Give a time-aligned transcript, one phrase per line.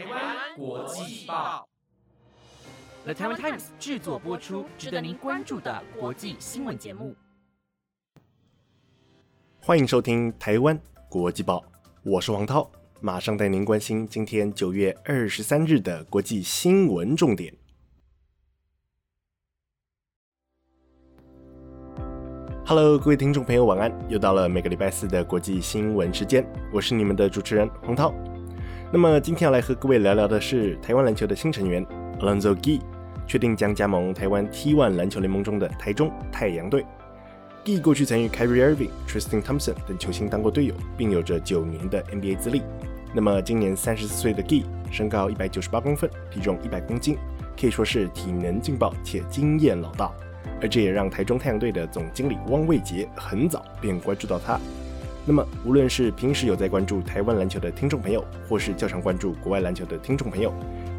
[0.00, 1.68] 台湾国际报
[3.04, 7.14] ，The Taiwan Times 制作播出，值得您关注的国际新闻节目。
[9.60, 11.62] 欢迎收听台湾国际报，
[12.02, 12.70] 我是王涛，
[13.02, 17.54] 马上带您关心今天九月二十三日的国际新闻重点。
[22.64, 23.92] Hello，各位听众朋友，晚安！
[24.08, 28.14] 又到了每个礼拜四的国际新闻时间，我是你们的主持人黄涛。
[28.92, 31.86] 那么今天要来和各位聊聊的是台湾篮球的新成员
[32.18, 32.80] Alonzo Gee，
[33.24, 36.84] 确定将加盟台湾 T1 篮球联盟中的台中太阳队。
[37.64, 42.62] Gee 过去曾与 Kyrie Irving、Tristan Thompson 等球星当过队友，并有着九年的 NBA 资历。
[43.14, 47.16] 那么今年三十四岁的 Gee，身高一百九十八公分，体重一百公斤，
[47.56, 50.12] 可以说是体能劲爆且经验老道。
[50.60, 54.58] 而这也让台中太阳队的总经理汪卫杰很早便关注到他。
[55.26, 60.52] 那么，无论是平时有在关注台湾篮球的听众朋友，或是较常关注国外篮球的听众朋友，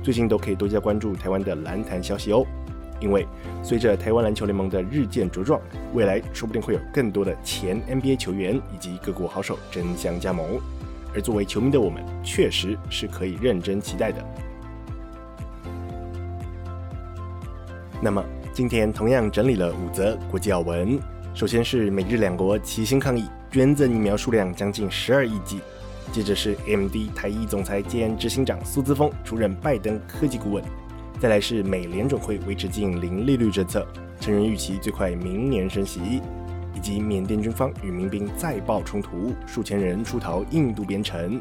[0.04, 2.46] 最近都可以多加关注台湾的篮坛消息哦。
[3.00, 3.28] 因为
[3.64, 5.60] 随着台湾篮球联盟的日渐茁壮，
[5.94, 10.60] 未来说不定会有更多的前 NBA 球员以及各国好手争相加盟。
[11.14, 14.24] 而作为球迷的我们，确实是可以认真期待的。
[18.02, 18.24] 那么。
[18.54, 21.00] 今天同样整理了五则国际要闻。
[21.34, 25.60] 首先是美日两国齐心抗议，捐赠疫苗数量将近十二亿剂。
[26.12, 30.64] 接着是 MD 台一总裁兼执行长苏姿峰出任拜登科技顾问。
[31.20, 33.86] 再来是美联准会维持近零利率政策，
[34.20, 36.22] 成员预期最快明年升息。
[36.74, 41.40] 以及缅甸军方与民兵再爆冲突，数千人出逃印度边城。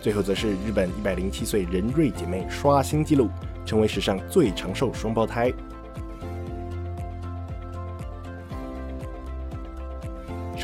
[0.00, 3.28] 最后则是日本一百零七岁仁瑞姐妹刷新纪录，
[3.64, 5.52] 成为史上最长寿双胞胎。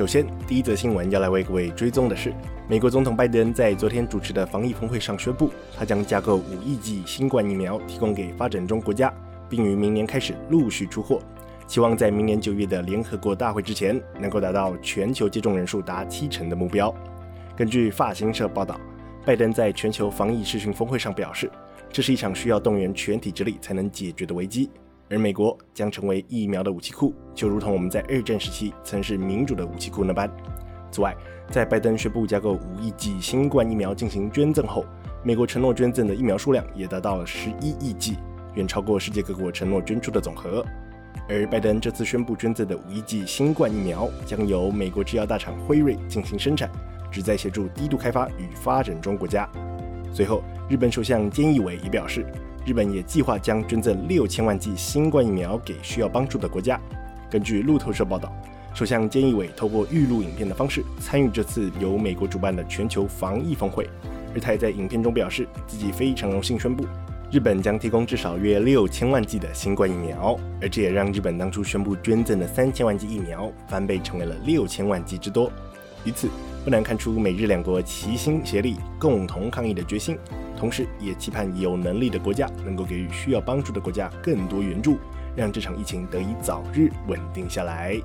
[0.01, 2.33] 首先，第一则新闻要来为各位追踪的是，
[2.67, 9.13] 美国总统拜登在昨天主持的防疫峰会上宣布，他将加购五亿剂新冠疫苗提供给发展中国家，
[9.47, 11.21] 并于明年开始陆续出货，
[11.67, 16.91] 期望在明年九月的联合国大会之前，能够达到全球接种人数达七成的目标。
[17.55, 18.81] 根据法新社报道，
[19.27, 21.53] 拜登在全球防疫视讯峰会上表示，
[21.93, 24.71] 这是一场需要动员全体之力才能解决的危机。
[25.11, 30.31] 而美国将成为疫苗的武器库，就如同我们在二战时期曾是民主的武器库那般。
[30.93, 31.15] 此外，
[31.51, 34.85] 在拜登宣布加购五亿剂新冠疫苗进行捐赠后，
[35.25, 38.19] 美国承诺捐赠的疫苗数量也达到了十一亿剂，
[38.55, 40.65] 远超过世界各国承诺捐出的总和。
[41.29, 46.71] 而拜登这次宣布捐赠的五亿剂新冠疫苗将由美国制药大厂辉瑞进行生产，
[47.11, 49.49] 旨在协助低度开发与发展中国家。
[50.13, 52.25] 随后，日本首相菅义伟也表示。
[52.67, 56.79] 日本也计划将捐赠六千万剂新冠疫苗给需要帮助的国家。
[57.31, 58.31] 根据路透社报道，
[58.75, 63.89] 首相菅义伟透过预录影片的方式参与这次由美国主办的全球防疫峰会，
[64.35, 66.85] 而他也在影片中表示自己非常荣幸宣布，
[67.33, 75.51] 日本将提供至少约六千万剂的新冠疫苗，而这也让日本当初宣布捐赠的三千万剂疫苗翻倍成为了六千万剂之多。
[76.05, 76.29] 于此，
[76.65, 80.17] 不难看出美日两国齐心协力、共同抗疫的决心。
[80.61, 84.99] 同时，也期盼有能力的国家能够给予需要帮助的国家更多援助，
[85.35, 87.99] 让这场疫情得以早日稳定下来。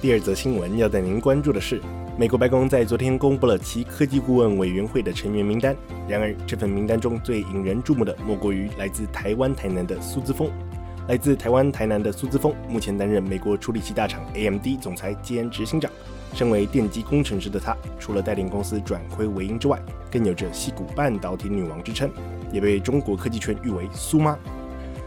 [0.00, 1.80] 第二则新闻要带您关注的是，
[2.16, 5.74] 美国白宫在昨天公布了其科技顾问委员会的成员名单。
[6.06, 10.48] 然而，这份名单中最引人注目的，莫过于来自台湾台南的苏姿峰。
[11.08, 15.90] 来自台湾台南的苏姿峰，目前担任美国处理器大厂 AMD 总裁兼执行长。
[16.34, 19.80] 身为电机工程师的他，除了带领公司转亏为盈之外，
[20.10, 22.10] 更有着“西谷半导体女王”之称，
[22.52, 24.36] 也被中国科技圈誉为“苏妈”。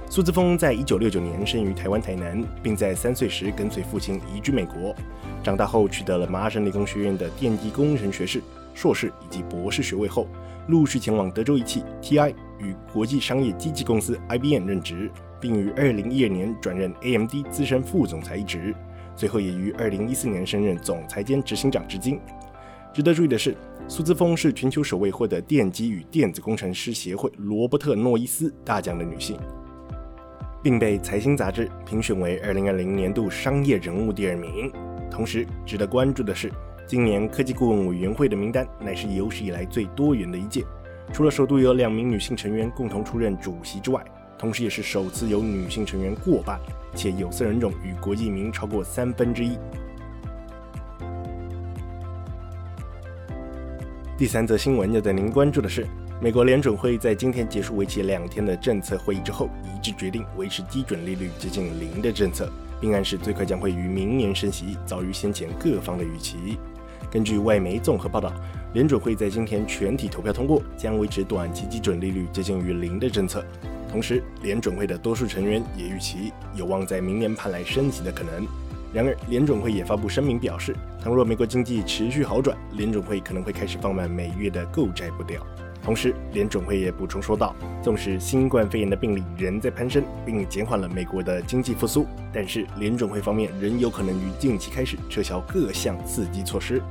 [0.09, 4.95] 苏姿峰在一九六九年生于台湾台南，并在三岁时跟随父亲移居美国。
[5.43, 8.41] 长大后取得了麻省理工学院的电机工程学士、
[8.73, 10.25] 硕士以及博士学位后，
[10.69, 15.11] 陆续前往德州仪器 （TI） 与国际商业机器公司 IBM 任职，
[15.41, 18.73] 并于二零一二年转任 AMD 资深副总裁一职。
[19.17, 22.17] 最后也于二零一四年升任总裁兼执行长至今。
[22.93, 23.55] 值得注意的是，
[23.87, 29.37] 苏姿峰是全球首位获得电机与电子工程师协会罗伯特诺伊斯大奖的女性，
[30.63, 34.71] 并被财新杂志评选为二零二零年度商业人物第二名。
[35.09, 36.51] 同时，值得关注的是，
[36.85, 40.63] 今年科技顾问委员会的名单乃是有史以来最多元的一届，
[41.11, 44.03] 除了首度有两名女性成员共同出任主席之外。
[44.39, 46.59] 同时，也是首次有女性成员过半，
[46.97, 49.57] 且有色人种与国际名超过三分之一。
[54.17, 55.85] 第三则新闻要带您关注的是，
[56.19, 62.51] 美国联准会在今天结束为期两天的政策会议之后，一致决定维持基准利率接近零的政策，
[62.81, 66.57] 并暗示最快将会于明年升息，早于先前各方的预期。
[67.11, 68.33] 根据外媒综合报道，
[68.73, 73.45] 联准会在今天全体投票通过，将维持短期基准利率接近于零的政策。
[73.89, 78.45] 同时，联准会的多数成员也预期有望在明年盼来升息的可能。
[78.93, 85.45] 然而，联准会也发布声明表示，倘若美国经济持续好转，联准会可能会开始放慢每月的购债步调。
[85.83, 96.81] 同时，联准会也补充说道，纵使新冠肺炎的病例仍在攀升，并减缓了美国的经济复苏，但是联准会方面仍有可能于近期开始撤销各项刺激措施。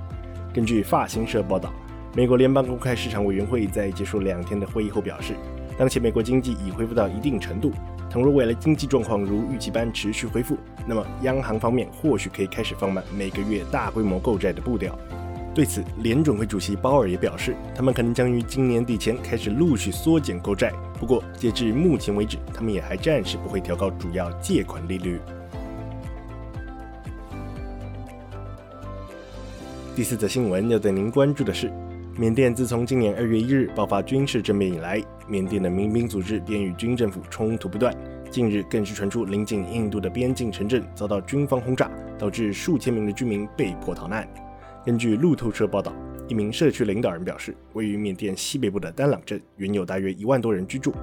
[0.54, 1.72] 根据法新社报道，
[2.14, 5.34] 美国联邦公开市场委员会在结束两天的会议后表示，
[5.78, 7.72] 当前美国经济已恢复到一定程度。
[8.08, 10.56] 倘若未来经济状况如预期般持续恢复，
[10.86, 14.96] 那么央行方面或许可以开始放慢每个月大规模购债的步调。
[15.54, 20.72] 对此，联准会主席鲍尔也表示，他们可能将于今年底前开始陆续缩减购债。
[20.98, 25.18] 不过，截至目前为止，他们也还暂时不会调高主要借款利率。
[29.94, 31.72] 第四则新闻要带您关注的是，
[32.18, 37.94] 缅甸自从今年二月一日爆发军事政变以来，缅甸的民兵组织便与军政府冲突不断。
[38.30, 44.26] 近日更是传出临近印度的边境城镇遭到军方轰炸，导致数千名的居民被迫逃难。
[44.82, 45.92] 根据路透社报道，
[46.26, 50.94] 一名社区领导人表示，位于缅甸西北部的丹朗镇原有大约一万多人居住，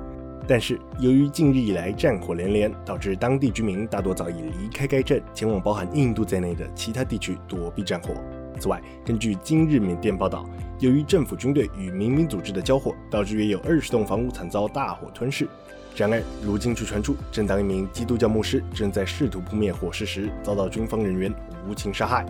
[0.47, 8.15] 但是由于近日以来战火连连，导致当地居民大多早已离开该镇，前往包含印度在内的其他地区躲避战火。
[8.59, 10.45] 此外，根据今日缅甸报道，
[10.79, 15.47] 由于政府军队与民兵组织的交火，导致约有二十栋房屋惨遭大火吞噬。
[15.95, 21.31] 然而，如今却传出，正当一名基督教牧师正在试图扑灭火势时，遭到军方人员
[21.69, 22.25] 无情杀害。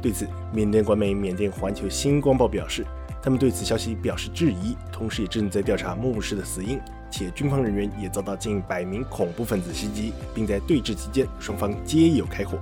[0.00, 2.86] 对此，缅甸官媒缅甸环球星光报表示，
[3.20, 6.78] 他们对此消息表示质疑，同时也正在调查牧师的死因，
[7.10, 12.56] 且军方人员也遭到近百名恐怖分子袭击，并在对峙期间双方皆有开火。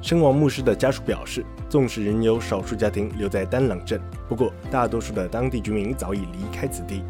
[0.00, 7.02] 身亡牧师的家属表示，纵使仍有少数家庭留在丹朗镇，不过大多数的当地居民早已离开此地。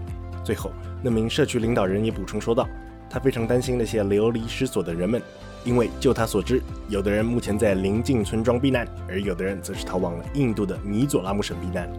[0.43, 2.67] 最后，那名社区领导人也补充说道，
[3.11, 5.23] 他非常担心那些流离失所的人们。
[5.65, 11.91] 因为就他所知，有的人目前在邻近村庄避难，而有的人则是逃往了印度的米佐拉姆省避难。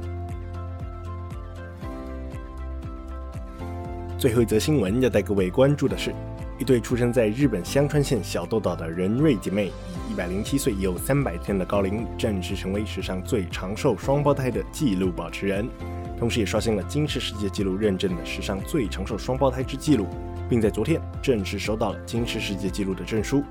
[4.18, 6.15] 最后一则新闻要带各位关注的是，
[6.59, 15.67] 一对出生在日本香川县小豆岛的仁瑞姐妹，以一百零七岁又三百天的高龄，正式成为史上最长寿双胞胎的纪录保持人，
[16.17, 20.06] 同时也刷新了金氏世界纪录认证的史上最长寿双胞胎之纪录。
[20.50, 23.44] 并在昨天正式收到了金氏世界纪录的证书。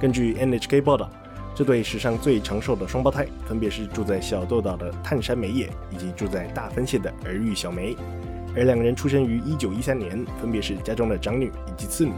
[0.00, 1.10] 根据 NHK 报道，
[1.54, 7.94] 这对史上最长寿的双胞胎分别是住在小豆岛的炭山美野以及住在大分县的儿玉小梅，
[8.56, 12.12] 而两个人出生于1913年，分别是家中的长女以及次女。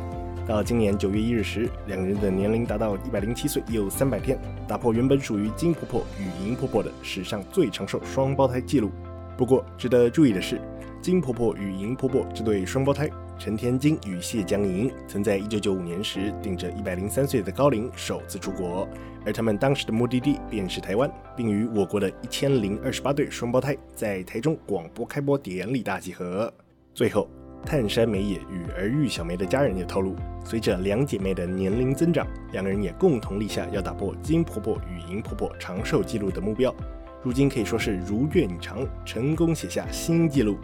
[0.47, 8.91] 到今年9月1日时，两人的年龄达到107岁又300天，打破原本属于金婆婆与银婆婆的史上最长寿双胞胎纪录。
[9.37, 10.61] 不过，值得注意的是，
[11.01, 13.09] 金婆婆与银婆婆这对双胞胎。
[13.39, 18.87] 陈天金与谢江莹曾在一九九五年时顶着一百零三岁的高龄首次出国，
[19.25, 26.53] 而他们当时的目的地便是台湾，并与我国的一千零二十八对双胞胎在台中广播开播典礼大集合。
[26.95, 27.29] 最后，
[27.65, 30.15] 炭山美野与儿玉小梅的家人也透露，
[30.45, 36.75] 随着两姐妹的年龄增长，两个人也共同立下要打破金婆婆与银婆婆长寿纪录的目标。
[37.23, 40.59] 如今可以说是如愿以偿，成功写下新纪录。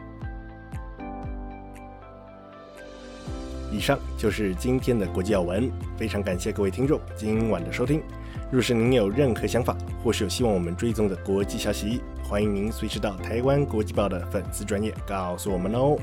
[3.70, 8.02] 以上就是今天的国际要闻，非常感谢各位听众今晚的收听。
[8.50, 15.98] 若是您有任何想法，或是有希望我们追踪的国际消息，欢迎您随时到台湾国际报的粉丝专业告诉我们哦。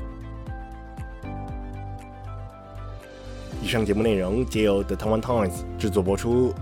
[3.66, 6.54] 以上节目内容皆由 The Taiwan Times 制作播出。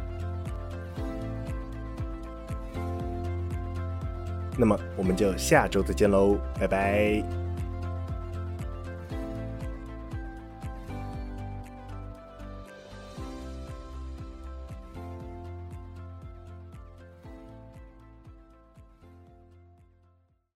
[4.56, 7.43] 那么我们就下周再见喽，拜拜。